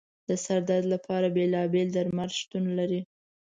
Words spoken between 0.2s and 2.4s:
د سر درد لپاره بېلابېل درمل